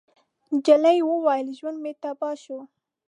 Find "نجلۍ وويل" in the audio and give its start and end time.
0.53-1.47